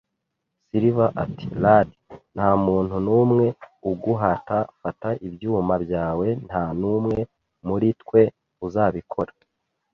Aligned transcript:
Silver 0.67 1.09
ati: 1.23 1.47
"Lad, 1.63 1.87
ntamuntu 2.35 2.95
numwe 3.05 3.45
uguhata. 3.89 4.57
Fata 4.81 5.09
ibyuma 5.27 5.75
byawe. 5.85 6.27
Nta 6.47 6.63
n'umwe 6.79 7.17
muri 7.67 7.87
twe 8.01 8.21
uzabikora 8.65 9.31